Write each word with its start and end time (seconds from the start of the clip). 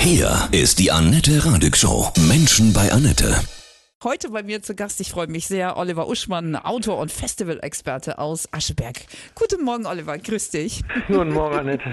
Hier 0.00 0.48
ist 0.52 0.78
die 0.78 0.90
Annette 0.90 1.44
Radig 1.44 1.76
Show. 1.76 2.08
Menschen 2.28 2.72
bei 2.72 2.90
Annette. 2.90 3.34
Heute 4.02 4.30
bei 4.30 4.42
mir 4.42 4.62
zu 4.62 4.74
Gast, 4.74 4.98
ich 5.02 5.10
freue 5.10 5.26
mich 5.26 5.46
sehr, 5.46 5.76
Oliver 5.76 6.08
Uschmann, 6.08 6.56
Autor 6.56 6.96
und 6.98 7.12
Festivalexperte 7.12 8.18
aus 8.18 8.48
Ascheberg. 8.50 8.96
Guten 9.34 9.62
Morgen, 9.62 9.84
Oliver, 9.84 10.16
grüß 10.16 10.50
dich. 10.52 10.82
Guten 11.06 11.34
Morgen, 11.34 11.54
Annette. 11.58 11.84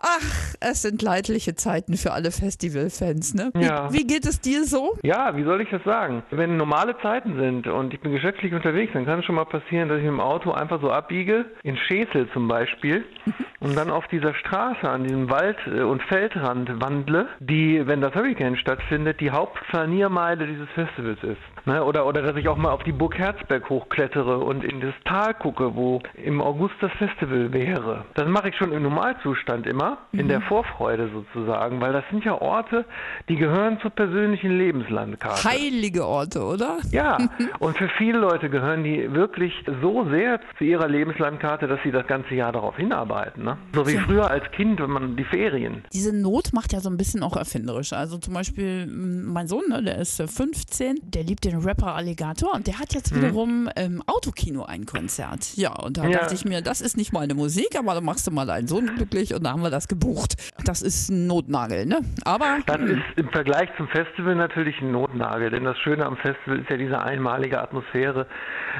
Ach, 0.00 0.54
es 0.60 0.82
sind 0.82 1.02
leidliche 1.02 1.56
Zeiten 1.56 1.96
für 1.96 2.12
alle 2.12 2.30
Festivalfans, 2.30 3.34
ne? 3.34 3.50
Wie, 3.54 3.64
Ja. 3.64 3.92
wie 3.92 4.06
geht 4.06 4.24
es 4.24 4.40
dir 4.40 4.64
so? 4.64 4.96
Ja, 5.02 5.36
wie 5.36 5.42
soll 5.42 5.60
ich 5.60 5.68
das 5.70 5.82
sagen? 5.82 6.22
Wenn 6.30 6.56
normale 6.56 6.96
Zeiten 7.02 7.34
sind 7.40 7.66
und 7.66 7.92
ich 7.92 8.00
bin 8.00 8.12
geschäftlich 8.12 8.52
unterwegs, 8.54 8.92
dann 8.92 9.04
kann 9.04 9.18
es 9.18 9.24
schon 9.24 9.34
mal 9.34 9.44
passieren, 9.46 9.88
dass 9.88 9.98
ich 9.98 10.04
mit 10.04 10.12
dem 10.12 10.20
Auto 10.20 10.52
einfach 10.52 10.80
so 10.80 10.92
abbiege, 10.92 11.44
in 11.64 11.76
Schesel 11.76 12.28
zum 12.32 12.46
Beispiel, 12.46 13.04
und 13.60 13.76
dann 13.76 13.90
auf 13.90 14.06
dieser 14.08 14.34
Straße 14.34 14.88
an 14.88 15.04
diesem 15.04 15.30
Wald- 15.30 15.58
äh, 15.66 15.82
und 15.82 16.02
Feldrand 16.02 16.80
wandle, 16.80 17.26
die, 17.40 17.86
wenn 17.86 18.00
das 18.00 18.14
Hurricane 18.14 18.56
stattfindet, 18.56 19.20
die 19.20 19.30
Hauptflaniermeile 19.30 20.46
dieses 20.46 20.68
Festivals 20.70 21.22
ist. 21.22 21.66
Ne? 21.66 21.84
Oder, 21.84 22.06
oder 22.06 22.22
dass 22.22 22.36
ich 22.36 22.48
auch 22.48 22.56
mal 22.56 22.70
auf 22.70 22.84
die 22.84 22.92
Burg 22.92 23.18
Herzberg 23.18 23.68
hochklettere 23.68 24.38
und 24.38 24.64
in 24.64 24.80
das 24.80 24.94
Tal 25.04 25.34
gucke, 25.34 25.74
wo 25.74 26.00
im 26.14 26.40
August 26.40 26.74
das 26.80 26.92
Festival 26.92 27.52
wäre. 27.52 28.04
Das 28.14 28.28
mache 28.28 28.50
ich 28.50 28.56
schon 28.56 28.72
im 28.72 28.82
Normalzustand 28.82 29.66
immer, 29.66 29.98
in 30.12 30.28
der 30.28 30.40
Vorfreude 30.42 31.10
sozusagen, 31.12 31.80
weil 31.80 31.92
das 31.92 32.04
sind 32.10 32.24
ja 32.24 32.40
Orte, 32.40 32.84
die 33.28 33.36
gehören 33.36 33.80
zur 33.80 33.90
persönlichen 33.90 34.56
Lebenslandkarte. 34.56 35.48
Heilige 35.48 36.06
Orte, 36.06 36.42
oder? 36.42 36.78
Ja, 36.90 37.18
und 37.58 37.76
für 37.76 37.88
viele 37.98 38.18
Leute 38.18 38.50
gehören 38.50 38.84
die 38.84 39.12
wirklich 39.12 39.52
so 39.82 40.08
sehr 40.10 40.40
zu 40.58 40.64
ihrer 40.64 40.88
Lebenslandkarte, 40.88 41.66
dass 41.66 41.82
sie 41.82 41.90
das 41.90 42.06
ganze 42.06 42.34
Jahr 42.34 42.52
darauf 42.52 42.76
hinarbeiten. 42.76 43.47
Ne? 43.48 43.58
So 43.74 43.86
wie 43.86 43.94
Ja. 43.94 44.02
früher 44.02 44.30
als 44.30 44.44
Kind, 44.52 44.78
wenn 44.80 44.90
man 44.90 45.16
die 45.16 45.24
Ferien. 45.24 45.82
Diese 45.92 46.14
Not 46.14 46.52
macht 46.52 46.72
ja 46.74 46.80
so 46.80 46.90
ein 46.90 46.96
bisschen 46.98 47.22
auch 47.22 47.36
erfinderisch. 47.36 47.92
Also 47.94 48.18
zum 48.18 48.34
Beispiel 48.34 48.82
m, 48.82 49.24
mein 49.32 49.46
Sohn, 49.48 49.64
ne, 49.68 49.82
der 49.82 49.96
ist 49.98 50.20
äh, 50.20 50.26
15, 50.26 50.98
der 51.02 51.22
liebt 51.24 51.44
den 51.44 51.58
Rapper 51.58 51.94
Alligator 51.94 52.54
und 52.54 52.66
der 52.66 52.78
hat 52.78 52.92
jetzt 52.94 53.14
wiederum 53.14 53.68
im 53.76 54.02
Autokino 54.06 54.64
ein 54.64 54.84
Konzert. 54.84 55.56
Ja, 55.56 55.72
und 55.74 55.96
da 55.96 56.04
Ja. 56.04 56.20
dachte 56.20 56.34
ich 56.34 56.44
mir, 56.44 56.60
das 56.62 56.80
ist 56.82 56.96
nicht 56.98 57.12
meine 57.12 57.34
Musik, 57.34 57.68
aber 57.78 57.94
da 57.94 58.00
machst 58.02 58.26
du 58.26 58.30
mal 58.30 58.44
deinen 58.46 58.68
Sohn 58.68 58.94
glücklich 58.94 59.34
und 59.34 59.44
da 59.44 59.52
haben 59.52 59.62
wir 59.62 59.70
das 59.70 59.88
gebucht. 59.88 60.34
Das 60.64 60.82
ist 60.82 61.08
ein 61.08 61.26
Notnagel, 61.26 61.86
ne? 61.86 62.00
Aber 62.24 62.58
Das 62.66 62.80
ist 62.80 63.02
im 63.16 63.30
Vergleich 63.30 63.70
zum 63.78 63.88
Festival 63.88 64.34
natürlich 64.34 64.78
ein 64.82 64.92
Notnagel, 64.92 65.50
denn 65.50 65.64
das 65.64 65.78
Schöne 65.78 66.04
am 66.04 66.16
Festival 66.18 66.58
ist 66.60 66.68
ja 66.70 66.76
diese 66.76 67.00
einmalige 67.00 67.60
Atmosphäre. 67.62 68.26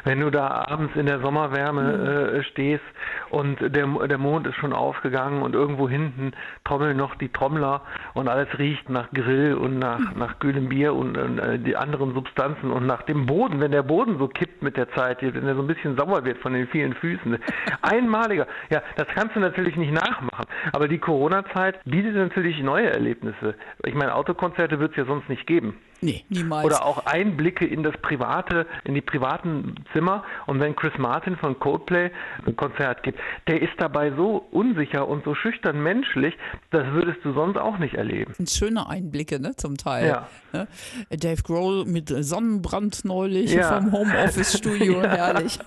Wenn 0.05 0.21
du 0.21 0.31
da 0.31 0.49
abends 0.49 0.95
in 0.97 1.07
der 1.07 1.21
Sommerwärme 1.21 2.39
äh, 2.39 2.43
stehst 2.45 2.83
und 3.31 3.59
der, 3.61 3.87
der 4.09 4.19
Mond 4.19 4.47
ist 4.47 4.57
schon 4.59 4.73
aufgegangen 4.73 5.43
und 5.43 5.55
irgendwo 5.55 5.89
hinten 5.89 6.33
trommeln 6.65 6.97
noch 6.97 7.15
die 7.15 7.29
Trommler 7.29 7.83
und 8.15 8.29
alles 8.29 8.49
riecht 8.59 8.91
nach 8.91 9.11
Grill 9.13 9.55
und 9.55 9.79
nach, 9.79 10.15
nach 10.15 10.39
kühlem 10.39 10.69
Bier 10.69 10.95
und, 10.95 11.17
und 11.17 11.39
äh, 11.39 11.59
die 11.59 11.77
anderen 11.77 12.15
Substanzen 12.15 12.71
und 12.71 12.87
nach 12.87 13.03
dem 13.03 13.27
Boden, 13.27 13.61
wenn 13.61 13.73
der 13.73 13.83
Boden 13.83 14.19
so 14.19 14.29
kippt 14.29 14.63
mit 14.63 14.77
der 14.77 14.91
Zeit, 14.91 15.23
wenn 15.23 15.47
er 15.47 15.55
so 15.55 15.63
ein 15.63 15.67
bisschen 15.67 15.97
sauer 15.97 16.25
wird 16.25 16.39
von 16.39 16.53
den 16.53 16.69
vielen 16.69 16.95
Füßen. 16.95 17.39
Einmaliger. 17.83 18.47
Ja, 18.71 18.83
das 18.97 19.09
kannst 19.15 19.37
du 19.37 19.41
natürlich 19.41 19.77
nicht 19.77 19.93
nachmachen. 19.93 20.47
Aber 20.73 20.89
die 20.89 20.99
Corona-Zeit 20.99 21.81
bietet 21.85 22.15
natürlich 22.15 22.63
neue 22.63 22.91
Erlebnisse. 22.91 23.55
Ich 23.85 23.95
meine, 23.95 24.15
Autokonzerte 24.15 24.79
wird 24.79 24.93
es 24.93 24.97
ja 24.97 25.05
sonst 25.05 25.29
nicht 25.29 25.47
geben. 25.47 25.79
Nee, 26.01 26.25
niemals. 26.29 26.65
Oder 26.65 26.85
auch 26.85 27.07
Einblicke 27.07 27.67
in 27.67 27.83
das 27.83 27.95
private, 28.03 28.67
in 28.85 28.95
die 28.95 29.01
privaten 29.01 29.75
Zimmer. 29.93 30.25
Und 30.47 30.61
wenn 30.61 30.75
Chris 30.77 30.93
Martin 30.99 31.37
von 31.37 31.59
Coldplay 31.59 32.11
ein 32.47 32.57
Konzert 32.57 33.03
gibt, 33.03 33.19
der 33.47 33.61
ist 33.63 33.73
dabei 33.79 34.13
so 34.17 34.47
unsicher 34.51 35.07
und 35.09 35.25
so 35.25 35.35
schüchtern 35.35 35.83
menschlich, 35.83 36.35
das 36.71 36.87
würdest 36.93 37.19
du 37.25 37.33
sonst 37.33 37.57
auch 37.57 37.79
nicht 37.79 37.95
erleben. 37.95 38.33
sind 38.35 38.51
schöne 38.51 38.89
Einblicke, 38.89 39.41
ne, 39.41 39.55
zum 39.57 39.77
Teil. 39.77 40.07
Ja. 40.09 40.29
Ne? 40.53 40.67
Dave 41.11 41.43
Grohl 41.43 41.85
mit 41.85 42.09
Sonnenbrand 42.09 43.05
neulich 43.05 43.53
Ja. 43.53 43.75
vom 43.81 43.93
Homeoffice-Studio, 43.93 45.03
Ja. 45.03 45.09
herrlich. 45.17 45.59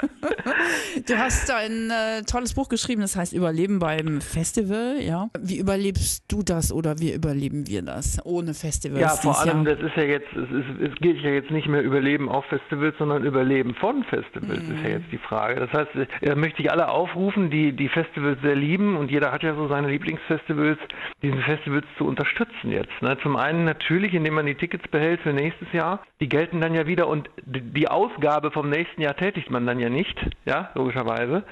Du 1.08 1.18
hast 1.18 1.50
ein 1.52 1.90
äh, 1.92 2.22
tolles 2.24 2.53
Buch 2.53 2.69
geschrieben, 2.69 3.02
das 3.02 3.16
heißt 3.16 3.34
Überleben 3.34 3.80
beim 3.80 4.22
Festival, 4.22 4.98
ja. 5.02 5.30
Wie 5.40 5.58
überlebst 5.58 6.24
du 6.28 6.44
das 6.44 6.72
oder 6.72 7.00
wie 7.00 7.13
überleben 7.13 7.68
wir 7.68 7.81
das 7.81 8.19
ohne 8.25 8.53
Festivals? 8.53 9.02
Ja, 9.02 9.09
vor 9.09 9.40
allem, 9.40 9.66
Jahr? 9.66 9.75
das 9.75 9.86
ist 9.86 9.96
ja 9.96 10.03
jetzt, 10.03 10.21
es, 10.36 10.52
ist, 10.52 10.92
es 10.92 10.96
geht 10.96 11.18
ja 11.22 11.32
jetzt 11.32 11.52
nicht 11.52 11.68
mehr 11.68 11.82
Überleben 11.82 12.30
auf 12.30 12.46
Festivals, 12.46 12.98
sondern 12.98 13.24
Überleben 13.24 13.76
von 13.76 14.04
Festivals 14.04 14.64
ist 14.64 14.84
ja 14.84 14.90
jetzt 14.90 15.12
die 15.12 15.18
Frage. 15.18 15.59
Das 15.59 15.72
heißt, 15.74 15.92
äh, 16.22 16.36
möchte 16.36 16.62
ich 16.62 16.72
alle 16.72 16.90
aufrufen, 16.90 17.50
die 17.50 17.72
die 17.74 17.90
Festivals 17.90 18.40
sehr 18.42 18.56
lieben 18.56 18.98
und 18.98 19.12
jeder 19.12 19.31
hat 19.31 19.44
ja 19.44 19.56
so 19.56 19.68
seine 19.68 19.90
Lieblingsfestivals, 19.90 20.80
diese 21.22 21.38
Festivals 21.38 21.86
zu 21.98 22.06
unterstützen 22.06 22.72
jetzt. 22.72 23.02
Ne? 23.02 23.18
Zum 23.22 23.36
einen 23.36 23.66
natürlich, 23.66 24.14
indem 24.14 24.36
man 24.36 24.46
die 24.46 24.56
Tickets 24.56 24.88
behält 24.88 25.22
für 25.22 25.34
nächstes 25.34 25.72
Jahr. 25.74 26.04
Die 26.20 26.30
gelten 26.30 26.62
dann 26.62 26.74
ja 26.74 26.88
wieder 26.88 27.08
und 27.08 27.30
die- 27.46 27.81
Ausgabe 27.92 28.52
vom 28.52 28.70
nächsten 28.70 29.02
Jahr 29.02 29.16
tätigt 29.16 29.50
man 29.50 29.66
dann 29.66 29.80
ja 29.80 29.90
nicht, 29.90 30.18
ja, 30.46 30.70
logischerweise. 30.76 31.44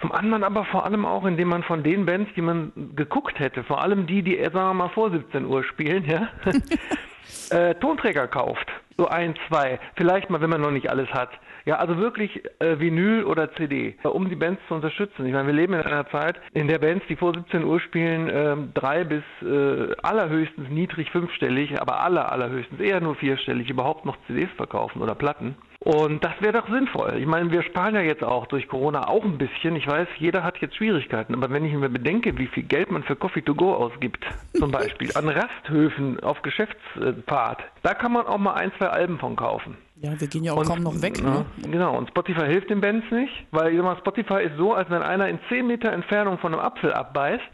Zum 0.00 0.12
anderen 0.12 0.42
aber 0.42 0.64
vor 0.64 0.84
allem 0.84 1.04
auch, 1.06 1.24
indem 1.24 1.48
man 1.48 1.62
von 1.62 1.82
den 1.82 2.04
Bands, 2.04 2.30
die 2.34 2.42
man 2.42 2.72
geguckt 2.96 3.38
hätte, 3.38 3.62
vor 3.62 3.82
allem 3.82 4.06
die, 4.06 4.22
die, 4.22 4.36
sagen 4.42 4.54
wir 4.54 4.74
mal, 4.74 4.88
vor 4.88 5.10
17 5.10 5.44
Uhr 5.46 5.62
spielen, 5.62 6.04
ja, 6.04 6.28
äh, 7.50 7.74
Tonträger 7.74 8.28
kauft. 8.28 8.68
So 8.96 9.08
ein, 9.08 9.34
zwei. 9.48 9.80
Vielleicht 9.96 10.30
mal, 10.30 10.40
wenn 10.40 10.50
man 10.50 10.60
noch 10.60 10.70
nicht 10.70 10.90
alles 10.90 11.08
hat. 11.10 11.30
Ja, 11.66 11.76
also 11.76 11.96
wirklich 11.96 12.42
äh, 12.60 12.78
Vinyl 12.78 13.24
oder 13.24 13.52
CD, 13.54 13.96
äh, 14.04 14.08
um 14.08 14.28
die 14.28 14.36
Bands 14.36 14.60
zu 14.68 14.74
unterstützen. 14.74 15.24
Ich 15.26 15.32
meine, 15.32 15.46
wir 15.46 15.54
leben 15.54 15.72
in 15.72 15.80
einer 15.80 16.06
Zeit, 16.10 16.36
in 16.52 16.68
der 16.68 16.78
Bands, 16.78 17.04
die 17.08 17.16
vor 17.16 17.32
17 17.32 17.64
Uhr 17.64 17.80
spielen, 17.80 18.30
ähm, 18.32 18.70
drei 18.74 19.04
bis 19.04 19.22
äh, 19.42 19.94
allerhöchstens 20.02 20.68
niedrig 20.68 21.10
fünfstellig, 21.10 21.80
aber 21.80 22.00
aller, 22.00 22.30
allerhöchstens 22.30 22.80
eher 22.80 23.00
nur 23.00 23.14
vierstellig 23.14 23.70
überhaupt 23.70 24.04
noch 24.04 24.16
CDs 24.26 24.50
verkaufen 24.56 25.00
oder 25.00 25.14
Platten. 25.14 25.56
Und 25.84 26.24
das 26.24 26.32
wäre 26.40 26.54
doch 26.54 26.68
sinnvoll. 26.68 27.16
Ich 27.18 27.26
meine, 27.26 27.50
wir 27.50 27.62
sparen 27.62 27.94
ja 27.94 28.00
jetzt 28.00 28.24
auch 28.24 28.46
durch 28.46 28.68
Corona 28.68 29.06
auch 29.06 29.22
ein 29.22 29.36
bisschen. 29.36 29.76
Ich 29.76 29.86
weiß, 29.86 30.08
jeder 30.18 30.42
hat 30.42 30.56
jetzt 30.58 30.76
Schwierigkeiten. 30.76 31.34
Aber 31.34 31.50
wenn 31.50 31.64
ich 31.64 31.74
mir 31.74 31.90
bedenke, 31.90 32.38
wie 32.38 32.46
viel 32.46 32.62
Geld 32.62 32.90
man 32.90 33.02
für 33.02 33.16
Coffee 33.16 33.42
to 33.42 33.54
go 33.54 33.74
ausgibt, 33.74 34.24
zum 34.54 34.70
Beispiel 34.72 35.10
an 35.14 35.28
Rasthöfen 35.28 36.20
auf 36.20 36.40
Geschäftsfahrt, 36.40 37.62
da 37.84 37.94
kann 37.94 38.10
man 38.12 38.26
auch 38.26 38.38
mal 38.38 38.54
ein, 38.54 38.72
zwei 38.78 38.88
Alben 38.88 39.18
von 39.20 39.36
kaufen. 39.36 39.76
ja, 39.96 40.10
wir 40.20 40.26
gehen 40.26 40.42
ja 40.42 40.52
auch 40.52 40.58
Und- 40.58 40.66
kaum 40.68 40.82
noch 40.82 41.00
weg. 41.00 41.22
Ne? 41.22 41.44
Genau, 41.70 41.96
und 41.96 42.08
Spotify 42.08 42.46
hilft 42.46 42.68
den 42.70 42.80
Bands 42.80 43.06
nicht, 43.12 43.46
weil 43.52 43.70
ich 43.70 43.76
sag 43.76 43.84
mal, 43.84 43.96
Spotify 43.98 44.42
ist 44.42 44.56
so, 44.56 44.74
als 44.74 44.90
wenn 44.90 45.02
einer 45.02 45.28
in 45.28 45.38
10 45.48 45.66
Meter 45.66 45.92
Entfernung 45.92 46.38
von 46.38 46.52
einem 46.52 46.62
Apfel 46.62 46.92
abbeißt, 46.92 47.44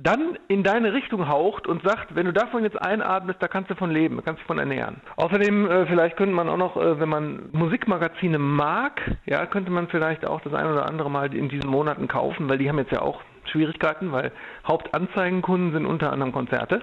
dann 0.00 0.38
in 0.46 0.62
deine 0.62 0.92
Richtung 0.92 1.26
haucht 1.28 1.66
und 1.66 1.82
sagt, 1.82 2.14
wenn 2.14 2.24
du 2.26 2.32
davon 2.32 2.62
jetzt 2.62 2.80
einatmest, 2.80 3.42
da 3.42 3.48
kannst 3.48 3.68
du 3.68 3.74
von 3.74 3.90
leben, 3.90 4.14
da 4.14 4.22
kannst 4.22 4.40
du 4.42 4.46
von 4.46 4.58
ernähren. 4.60 5.00
Außerdem, 5.16 5.68
äh, 5.68 5.86
vielleicht 5.86 6.16
könnte 6.16 6.36
man 6.36 6.48
auch 6.48 6.56
noch, 6.56 6.76
äh, 6.76 7.00
wenn 7.00 7.08
man 7.08 7.48
Musikmagazine 7.50 8.38
mag, 8.38 9.00
ja, 9.26 9.44
könnte 9.46 9.72
man 9.72 9.88
vielleicht 9.88 10.24
auch 10.24 10.40
das 10.42 10.54
ein 10.54 10.66
oder 10.70 10.86
andere 10.86 11.10
mal 11.10 11.34
in 11.34 11.48
diesen 11.48 11.68
Monaten 11.68 12.06
kaufen, 12.06 12.48
weil 12.48 12.58
die 12.58 12.68
haben 12.68 12.78
jetzt 12.78 12.92
ja 12.92 13.02
auch 13.02 13.20
Schwierigkeiten, 13.48 14.12
weil 14.12 14.32
Hauptanzeigenkunden 14.66 15.72
sind 15.72 15.86
unter 15.86 16.12
anderem 16.12 16.32
Konzerte. 16.32 16.82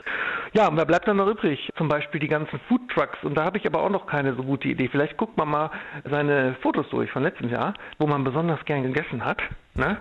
Ja, 0.54 0.68
und 0.68 0.78
wer 0.78 0.86
bleibt 0.86 1.08
dann 1.08 1.18
noch 1.18 1.28
übrig? 1.28 1.70
Zum 1.78 1.88
Beispiel 1.88 2.20
die 2.20 2.28
ganzen 2.28 2.60
Foodtrucks. 2.68 3.24
Und 3.24 3.36
da 3.36 3.44
habe 3.44 3.58
ich 3.58 3.66
aber 3.66 3.82
auch 3.82 3.90
noch 3.90 4.08
keine 4.08 4.34
so 4.36 4.44
gute 4.44 4.68
Idee. 4.68 4.88
Vielleicht 4.90 5.18
guckt 5.18 5.38
man 5.38 5.50
mal 5.50 5.72
seine 6.10 6.56
Fotos 6.62 6.90
durch 6.90 7.12
von 7.12 7.24
letztem 7.24 7.50
Jahr, 7.50 7.74
wo 8.00 8.08
man 8.08 8.24
besonders 8.24 8.64
gern 8.66 8.84
gegessen 8.84 9.24
hat. 9.26 9.42
Ne? 9.76 9.98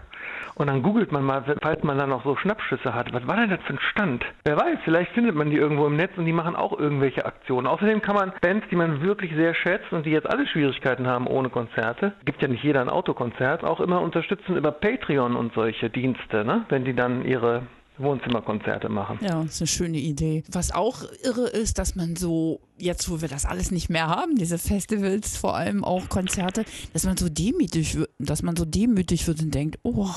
Und 0.54 0.68
dann 0.68 0.82
googelt 0.82 1.10
man 1.10 1.24
mal, 1.24 1.42
falls 1.62 1.82
man 1.82 1.98
dann 1.98 2.10
noch 2.10 2.22
so 2.22 2.36
Schnappschüsse 2.36 2.94
hat. 2.94 3.12
Was 3.12 3.26
war 3.26 3.36
denn 3.36 3.50
das 3.50 3.60
für 3.62 3.72
ein 3.72 3.80
Stand? 3.90 4.24
Wer 4.44 4.56
weiß, 4.56 4.78
vielleicht 4.84 5.10
findet 5.10 5.34
man 5.34 5.50
die 5.50 5.56
irgendwo 5.56 5.86
im 5.86 5.96
Netz 5.96 6.12
und 6.16 6.26
die 6.26 6.32
machen 6.32 6.54
auch 6.54 6.78
irgendwelche 6.78 7.26
Aktionen. 7.26 7.66
Außerdem 7.66 8.00
kann 8.00 8.14
man 8.14 8.32
Bands, 8.40 8.66
die 8.70 8.76
man 8.76 9.02
wirklich 9.02 9.34
sehr 9.34 9.54
schätzt 9.54 9.92
und 9.92 10.06
die 10.06 10.10
jetzt 10.10 10.30
alle 10.30 10.46
Schwierigkeiten 10.46 11.08
haben 11.08 11.26
ohne 11.26 11.48
Konzerte, 11.48 12.12
gibt 12.24 12.40
ja 12.40 12.46
nicht 12.46 12.62
jeder 12.62 12.80
ein 12.82 12.88
Autokonzert, 12.88 13.64
auch 13.64 13.80
immer 13.80 14.00
unterstützen 14.00 14.56
über 14.56 14.70
Patreon 14.70 15.34
und 15.34 15.52
solche 15.54 15.90
Dienste, 15.90 16.44
ne? 16.44 16.53
Wenn 16.68 16.84
die 16.84 16.94
dann 16.94 17.24
ihre 17.24 17.62
Wohnzimmerkonzerte 17.96 18.88
machen. 18.88 19.18
Ja, 19.22 19.42
das 19.44 19.54
ist 19.54 19.60
eine 19.62 19.68
schöne 19.68 19.98
Idee. 19.98 20.42
Was 20.50 20.72
auch 20.74 21.02
irre 21.22 21.46
ist, 21.48 21.78
dass 21.78 21.94
man 21.94 22.16
so, 22.16 22.60
jetzt 22.76 23.08
wo 23.08 23.20
wir 23.20 23.28
das 23.28 23.44
alles 23.46 23.70
nicht 23.70 23.88
mehr 23.88 24.08
haben, 24.08 24.34
diese 24.34 24.58
Festivals, 24.58 25.36
vor 25.36 25.54
allem 25.56 25.84
auch 25.84 26.08
Konzerte, 26.08 26.64
dass 26.92 27.04
man 27.04 27.16
so 27.16 27.28
demütig 27.28 27.96
wird, 27.96 28.10
dass 28.18 28.42
man 28.42 28.56
so 28.56 28.64
demütig 28.64 29.28
wird 29.28 29.40
und 29.40 29.54
denkt, 29.54 29.78
oh, 29.84 30.08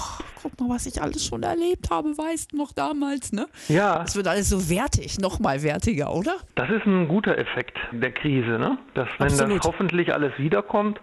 guck 0.42 0.60
mal, 0.60 0.69
was 0.69 0.88
ich 0.88 1.01
alles 1.01 1.24
schon 1.25 1.44
erlebt 1.44 1.92
habe, 1.92 2.18
weißt 2.18 2.54
du 2.54 2.57
noch 2.57 2.72
damals, 2.72 3.31
ne? 3.31 3.48
Ja, 3.68 4.04
Es 4.04 4.16
wird 4.16 4.28
alles 4.28 4.50
so 4.50 4.69
wertig, 4.69 5.19
noch 5.19 5.39
mal 5.39 5.62
wertiger, 5.62 6.13
oder? 6.13 6.38
das 6.56 6.69
ist 6.72 6.86
ein 6.88 7.07
guter 7.07 7.38
Effekt 7.38 7.78
der 7.92 8.12
Krise, 8.12 8.57
ne? 8.57 8.80
Dass 8.95 9.07
wenn 9.19 9.28
Absolut. 9.28 9.60
das 9.60 9.68
hoffentlich 9.68 10.12
alles 10.13 10.34
wiederkommt, 10.39 11.00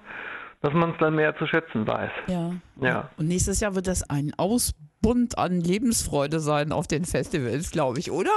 dass 0.62 0.72
man 0.72 0.90
es 0.92 0.96
dann 0.98 1.14
mehr 1.14 1.36
zu 1.36 1.46
schätzen 1.46 1.86
weiß. 1.86 2.10
Ja. 2.26 2.50
Ja. 2.81 3.10
Und 3.16 3.28
nächstes 3.28 3.60
Jahr 3.60 3.75
wird 3.75 3.86
das 3.86 4.08
ein 4.08 4.32
Ausbund 5.04 5.38
an 5.38 5.60
Lebensfreude 5.60 6.40
sein 6.40 6.72
auf 6.72 6.86
den 6.86 7.04
Festivals, 7.04 7.70
glaube 7.70 7.98
ich, 7.98 8.10
oder? 8.10 8.30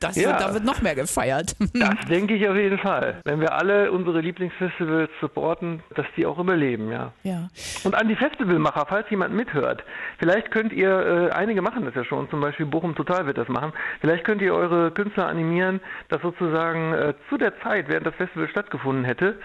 Das 0.00 0.16
Ja. 0.16 0.30
wird, 0.30 0.40
da 0.40 0.54
wird 0.54 0.64
noch 0.64 0.82
mehr 0.82 0.94
gefeiert. 0.94 1.56
Das 1.80 2.06
denke 2.08 2.34
ich 2.34 2.46
auf 2.48 2.56
jeden 2.56 2.78
Fall. 2.78 3.20
Wenn 3.24 3.40
wir 3.40 3.54
alle 3.54 3.90
unsere 3.90 4.20
Lieblingsfestivals 4.20 5.10
supporten, 5.20 5.82
dass 5.94 6.04
die 6.16 6.26
auch 6.26 6.38
überleben, 6.38 6.90
ja. 6.90 7.12
ja. 7.22 7.48
Und 7.84 7.94
an 7.94 8.08
die 8.08 8.16
Festivalmacher, 8.16 8.86
falls 8.88 9.08
jemand 9.08 9.34
mithört, 9.34 9.82
vielleicht 10.18 10.50
könnt 10.50 10.72
ihr, 10.72 11.30
äh, 11.30 11.30
einige 11.30 11.62
machen 11.62 11.84
das 11.84 11.94
ja 11.94 12.04
schon, 12.04 12.28
zum 12.28 12.40
Beispiel 12.40 12.66
Bochum 12.66 12.94
Total 12.94 13.26
wird 13.26 13.38
das 13.38 13.48
machen, 13.48 13.72
vielleicht 14.00 14.24
könnt 14.24 14.42
ihr 14.42 14.54
eure 14.54 14.90
Künstler 14.90 15.26
animieren, 15.28 15.80
dass 16.08 16.20
sozusagen 16.22 16.92
äh, 16.92 17.14
zu 17.30 17.38
der 17.38 17.58
Zeit, 17.62 17.88
während 17.88 18.06
das 18.06 18.14
Festival 18.16 18.48
stattgefunden 18.48 19.04
hätte, 19.04 19.36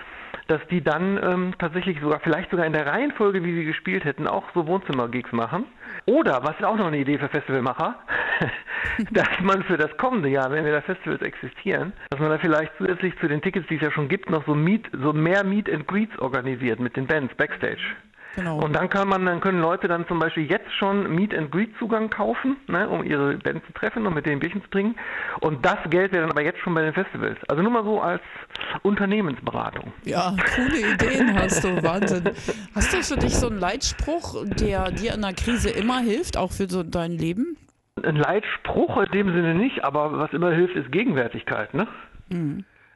dass 0.47 0.61
die 0.69 0.83
dann 0.83 1.19
ähm, 1.23 1.53
tatsächlich 1.57 1.99
sogar, 2.01 2.19
vielleicht 2.19 2.51
sogar 2.51 2.65
in 2.65 2.73
der 2.73 2.85
Reihenfolge, 2.85 3.43
wie 3.43 3.55
sie 3.55 3.65
gespielt 3.65 4.03
hätten, 4.05 4.27
auch 4.27 4.43
so 4.53 4.67
Wohnzimmergigs 4.67 5.31
machen. 5.31 5.65
Oder, 6.05 6.43
was 6.43 6.55
auch 6.65 6.77
noch 6.77 6.87
eine 6.87 6.97
Idee 6.97 7.17
für 7.17 7.29
Festivalmacher, 7.29 7.95
dass 9.11 9.29
man 9.41 9.63
für 9.63 9.77
das 9.77 9.95
kommende 9.97 10.29
Jahr, 10.29 10.51
wenn 10.51 10.65
wieder 10.65 10.81
Festivals 10.81 11.21
existieren, 11.21 11.93
dass 12.09 12.19
man 12.19 12.29
da 12.29 12.37
vielleicht 12.37 12.71
zusätzlich 12.77 13.17
zu 13.19 13.27
den 13.27 13.41
Tickets, 13.41 13.67
die 13.67 13.75
es 13.75 13.81
ja 13.81 13.91
schon 13.91 14.07
gibt, 14.07 14.29
noch 14.29 14.45
so, 14.45 14.55
Meet, 14.55 14.89
so 14.93 15.13
mehr 15.13 15.43
Meet 15.43 15.71
and 15.71 15.87
Greets 15.87 16.17
organisiert 16.19 16.79
mit 16.79 16.95
den 16.95 17.07
Bands 17.07 17.33
Backstage. 17.35 17.81
Genau. 18.35 18.59
Und 18.59 18.73
dann 18.73 18.89
kann 18.89 19.07
man, 19.07 19.25
dann 19.25 19.39
können 19.39 19.61
Leute 19.61 19.87
dann 19.87 20.07
zum 20.07 20.19
Beispiel 20.19 20.49
jetzt 20.49 20.71
schon 20.73 21.13
Meet 21.15 21.33
and 21.33 21.51
Greet 21.51 21.71
Zugang 21.79 22.09
kaufen, 22.09 22.57
ne, 22.67 22.87
um 22.89 23.03
ihre 23.03 23.37
Band 23.37 23.65
zu 23.65 23.73
treffen 23.73 24.05
und 24.05 24.13
mit 24.13 24.25
denen 24.25 24.39
Bierchen 24.39 24.61
zu 24.61 24.69
trinken. 24.69 24.95
Und 25.39 25.65
das 25.65 25.77
Geld 25.89 26.11
wäre 26.11 26.23
dann 26.23 26.31
aber 26.31 26.43
jetzt 26.43 26.59
schon 26.59 26.73
bei 26.73 26.81
den 26.81 26.93
Festivals. 26.93 27.37
Also 27.47 27.61
nur 27.61 27.71
mal 27.71 27.83
so 27.83 28.01
als 28.01 28.21
Unternehmensberatung. 28.83 29.93
Ja, 30.03 30.35
coole 30.55 30.93
Ideen 30.93 31.33
hast 31.37 31.63
du, 31.63 31.81
Wahnsinn. 31.81 32.29
Hast 32.75 32.93
du 32.93 33.01
für 33.03 33.19
dich 33.19 33.35
so 33.35 33.47
einen 33.47 33.59
Leitspruch, 33.59 34.45
der 34.45 34.91
dir 34.91 35.13
in 35.13 35.23
einer 35.23 35.33
Krise 35.33 35.69
immer 35.69 35.99
hilft, 35.99 36.37
auch 36.37 36.51
für 36.51 36.67
so 36.67 36.83
dein 36.83 37.11
Leben? 37.11 37.57
Ein 38.03 38.17
Leitspruch 38.17 38.97
in 38.97 39.11
dem 39.11 39.27
Sinne 39.27 39.55
nicht, 39.55 39.85
aber 39.85 40.17
was 40.19 40.33
immer 40.33 40.51
hilft, 40.51 40.75
ist 40.75 40.91
Gegenwärtigkeit. 40.91 41.73
Ne? 41.73 41.87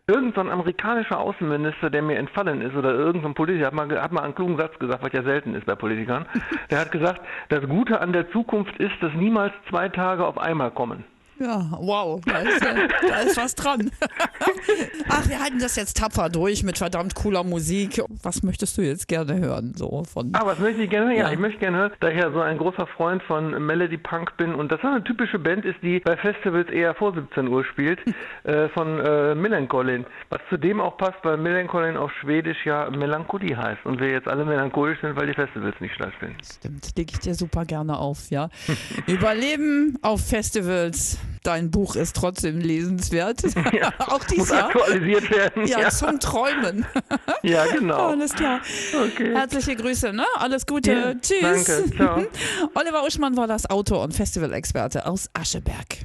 Irgend 0.09 0.33
so 0.33 0.41
ein 0.41 0.50
amerikanischer 0.50 1.19
Außenminister, 1.19 1.91
der 1.91 2.01
mir 2.01 2.17
entfallen 2.17 2.63
ist, 2.63 2.75
oder 2.75 2.91
irgendein 2.95 3.35
Politiker, 3.35 3.67
hat 3.67 3.75
mal, 3.75 4.01
hat 4.01 4.11
mal 4.11 4.23
einen 4.23 4.33
klugen 4.33 4.57
Satz 4.57 4.79
gesagt, 4.79 5.03
was 5.03 5.13
ja 5.13 5.21
selten 5.21 5.53
ist 5.53 5.67
bei 5.67 5.75
Politikern. 5.75 6.25
Der 6.71 6.79
hat 6.79 6.91
gesagt, 6.91 7.21
das 7.50 7.61
Gute 7.69 8.01
an 8.01 8.11
der 8.11 8.27
Zukunft 8.31 8.75
ist, 8.77 8.95
dass 9.01 9.13
niemals 9.13 9.53
zwei 9.69 9.88
Tage 9.88 10.25
auf 10.25 10.39
einmal 10.39 10.71
kommen. 10.71 11.03
Ja, 11.39 11.69
wow, 11.80 12.19
da 12.25 12.39
ist, 12.39 12.62
da 12.63 13.19
ist 13.21 13.38
was 13.38 13.56
dran. 13.56 13.91
Ach, 15.09 15.27
wir 15.30 15.39
halten 15.39 15.59
das 15.59 15.75
jetzt 15.75 15.97
tapfer 15.97 16.30
durch 16.30 16.63
mit 16.63 16.77
verdammt 16.77 17.15
cooler 17.15 17.44
Musik. 17.44 18.01
Was 18.24 18.44
möchtest 18.44 18.77
du 18.77 18.81
jetzt 18.81 19.07
gerne 19.07 19.39
hören? 19.39 19.74
So 19.75 20.03
von 20.03 20.31
Ah, 20.33 20.41
was 20.45 20.59
möchte 20.59 20.83
ich 20.83 20.89
gerne 20.89 21.07
hören? 21.07 21.18
Ja, 21.18 21.27
Ja. 21.27 21.31
ich 21.33 21.39
möchte 21.39 21.59
gerne 21.59 21.77
hören, 21.77 21.91
da 22.01 22.09
ich 22.09 22.18
ja 22.18 22.31
so 22.31 22.41
ein 22.41 22.57
großer 22.57 22.88
Freund 22.88 23.24
von 23.24 23.51
Melody 23.65 23.97
Punk 23.97 24.36
bin 24.38 24.53
und 24.53 24.71
das 24.71 24.81
eine 24.83 25.03
typische 25.03 25.39
Band 25.39 25.65
ist, 25.65 25.77
die 25.81 26.00
bei 26.00 26.18
Festivals 26.18 26.69
eher 26.69 26.94
vor 26.95 27.13
17 27.13 27.47
Uhr 27.47 27.63
spielt, 27.65 28.00
äh, 28.44 28.68
von 28.69 29.00
äh, 29.00 29.33
Millencolin. 29.35 30.06
Was 30.30 30.42
zudem 30.50 30.81
auch 30.81 30.97
passt, 30.97 31.19
weil 31.24 31.38
Millencolin 31.38 31.95
auf 31.97 32.12
Schwedisch 32.21 32.65
ja 32.65 32.89
Melancholie 32.89 33.56
heißt 33.56 33.85
und 33.85 34.00
wir 34.00 34.09
jetzt 34.12 34.27
alle 34.27 34.45
melancholisch 34.45 35.00
sind, 35.01 35.15
weil 35.15 35.27
die 35.27 35.33
Festivals 35.33 35.75
nicht 35.80 35.95
stattfinden. 35.95 36.38
Stimmt, 36.44 36.97
lege 36.97 37.13
ich 37.13 37.19
dir 37.19 37.33
super 37.35 37.65
gerne 37.65 37.97
auf, 37.97 38.30
ja. 38.30 38.50
Überleben 39.07 39.97
auf 40.01 40.21
Festivals. 40.27 41.18
Dein 41.44 41.71
Buch 41.71 41.95
ist 41.95 42.15
trotzdem 42.15 42.59
lesenswert. 42.59 43.41
Auch 44.00 44.19
Muss 44.19 44.27
dieses 44.27 44.50
Jahr. 44.50 44.65
aktualisiert 44.68 45.30
werden. 45.31 45.65
Ja, 45.68 45.89
zum 45.89 46.19
Träumen. 46.19 46.86
ja 47.44 47.65
genau. 47.68 48.09
Alles 48.09 48.33
klar. 48.33 48.59
Okay. 48.94 49.33
Herzliche 49.33 49.75
Grüße, 49.75 50.12
ne? 50.13 50.25
Alles 50.36 50.65
Gute. 50.65 50.91
Ja, 50.91 51.13
Tschüss. 51.15 51.65
danke. 51.65 51.95
Ciao. 51.95 52.25
Oliver 52.75 53.03
Uschmann 53.06 53.38
war 53.38 53.47
das 53.47 53.69
Autor 53.69 54.03
und 54.03 54.13
Festivalexperte 54.13 55.06
aus 55.06 55.30
Ascheberg. 55.33 56.00